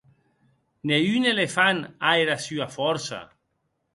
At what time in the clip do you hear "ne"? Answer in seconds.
0.91-0.97